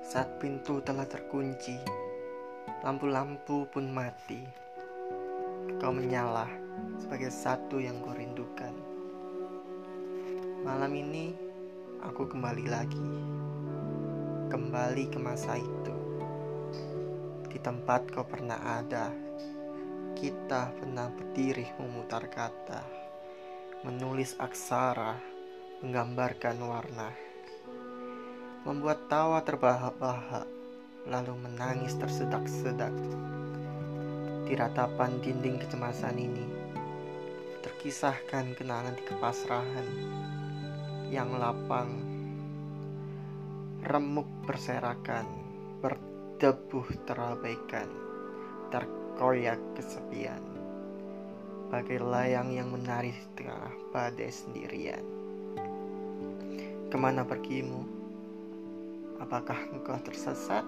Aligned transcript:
Saat 0.00 0.40
pintu 0.40 0.80
telah 0.80 1.04
terkunci, 1.04 1.76
lampu-lampu 2.80 3.68
pun 3.68 3.84
mati. 3.92 4.40
Kau 5.76 5.92
menyala 5.92 6.48
sebagai 6.96 7.28
satu 7.28 7.76
yang 7.84 8.00
kau 8.00 8.16
rindukan. 8.16 8.72
Malam 10.64 10.88
ini 10.96 11.36
aku 12.00 12.32
kembali 12.32 12.64
lagi, 12.64 13.08
kembali 14.48 15.12
ke 15.12 15.18
masa 15.20 15.60
itu, 15.60 15.96
di 17.52 17.60
tempat 17.60 18.08
kau 18.08 18.24
pernah 18.24 18.80
ada. 18.80 19.12
Kita 20.16 20.72
pernah 20.80 21.12
berdiri 21.12 21.76
memutar 21.76 22.24
kata, 22.24 22.80
menulis 23.84 24.32
aksara, 24.40 25.20
menggambarkan 25.84 26.56
warna 26.64 27.31
membuat 28.62 29.10
tawa 29.10 29.42
terbahak-bahak, 29.42 30.46
lalu 31.10 31.34
menangis 31.34 31.98
tersedak-sedak. 31.98 32.94
Di 34.46 34.54
ratapan 34.54 35.18
dinding 35.18 35.58
kecemasan 35.66 36.14
ini, 36.14 36.46
terkisahkan 37.66 38.54
kenangan 38.54 38.94
di 38.94 39.02
kepasrahan 39.02 39.88
yang 41.10 41.34
lapang, 41.42 41.90
remuk 43.82 44.30
berserakan, 44.46 45.26
berdebuh 45.82 46.86
terabaikan, 47.02 47.90
terkoyak 48.70 49.58
kesepian, 49.74 50.42
bagai 51.66 51.98
layang 51.98 52.54
yang 52.54 52.70
menari 52.70 53.10
di 53.10 53.26
tengah 53.34 53.74
badai 53.90 54.30
sendirian. 54.30 55.02
Ke 56.86 56.94
mana 56.94 57.26
pergimu? 57.26 58.01
Apakah 59.22 59.70
engkau 59.70 59.94
tersesat 60.02 60.66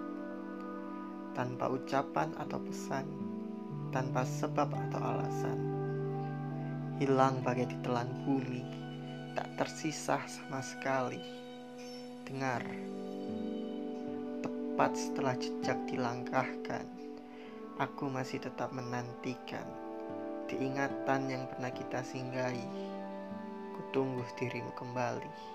tanpa 1.34 1.66
ucapan 1.66 2.30
atau 2.38 2.62
pesan, 2.62 3.02
tanpa 3.90 4.22
sebab 4.22 4.70
atau 4.70 5.00
alasan? 5.02 5.58
Hilang 7.02 7.42
bagai 7.42 7.74
ditelan 7.74 8.06
bumi, 8.22 8.62
tak 9.34 9.50
tersisa 9.58 10.22
sama 10.30 10.62
sekali. 10.62 11.18
Dengar, 12.22 12.62
tepat 14.38 14.94
setelah 14.94 15.34
jejak 15.34 15.82
dilangkahkan, 15.90 16.86
aku 17.82 18.06
masih 18.06 18.38
tetap 18.38 18.70
menantikan 18.70 19.66
diingatan 20.46 21.26
yang 21.26 21.50
pernah 21.50 21.74
kita 21.74 22.06
singgahi. 22.06 22.70
Kutunggu 23.74 24.22
dirimu 24.38 24.70
kembali. 24.78 25.54